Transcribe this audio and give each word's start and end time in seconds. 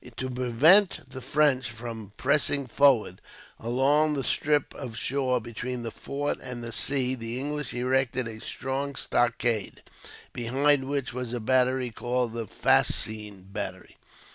To 0.17 0.31
prevent 0.31 1.07
the 1.07 1.21
French 1.21 1.69
from 1.69 2.13
pressing 2.17 2.65
forward 2.65 3.21
along 3.59 4.15
the 4.15 4.23
strip 4.23 4.73
of 4.73 4.97
shore 4.97 5.39
between 5.39 5.83
the 5.83 5.91
fort 5.91 6.39
and 6.41 6.63
the 6.63 6.71
sea, 6.71 7.13
the 7.13 7.39
English 7.39 7.71
erected 7.75 8.27
a 8.27 8.41
strong 8.41 8.95
stockade, 8.95 9.83
behind 10.33 10.85
which 10.85 11.13
was 11.13 11.35
a 11.35 11.39
battery 11.39 11.91
called 11.91 12.33
the 12.33 12.47
Fascine 12.47 13.43
Battery. 13.53 13.97